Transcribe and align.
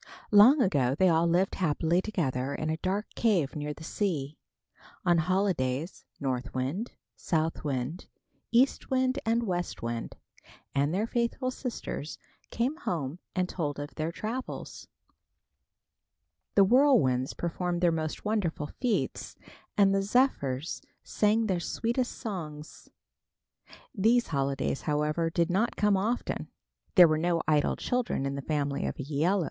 Long 0.31 0.63
ago, 0.63 0.95
they 0.97 1.09
all 1.09 1.27
lived 1.27 1.53
happily 1.53 2.01
together 2.01 2.55
in 2.55 2.71
a 2.71 2.77
dark 2.77 3.05
cave 3.13 3.55
near 3.55 3.71
the 3.71 3.83
sea. 3.83 4.39
On 5.05 5.19
holidays, 5.19 6.05
North 6.19 6.55
Wind, 6.55 6.93
South 7.15 7.63
Wind, 7.63 8.07
East 8.51 8.89
Wind 8.89 9.19
and 9.27 9.43
West 9.43 9.83
Wind 9.83 10.15
and 10.73 10.91
their 10.91 11.05
faithful 11.05 11.51
sisters, 11.51 12.17
came 12.49 12.77
home 12.77 13.19
and 13.35 13.47
told 13.47 13.77
of 13.79 13.93
their 13.93 14.11
travels. 14.11 14.87
The 16.55 16.63
whirlwinds 16.63 17.35
performed 17.35 17.81
their 17.81 17.91
most 17.91 18.25
wonderful 18.25 18.71
feats, 18.81 19.35
and 19.77 19.93
the 19.93 20.01
zephyrs 20.01 20.81
sang 21.03 21.45
their 21.45 21.59
sweetest 21.59 22.13
songs. 22.13 22.89
These 23.93 24.29
holidays, 24.29 24.81
however, 24.81 25.29
did 25.29 25.51
not 25.51 25.75
come 25.75 25.95
often. 25.95 26.47
There 26.95 27.07
were 27.07 27.19
no 27.19 27.43
idle 27.47 27.75
children 27.75 28.25
in 28.25 28.33
the 28.33 28.41
family 28.41 28.87
of 28.87 28.95
Æolus. 28.95 29.39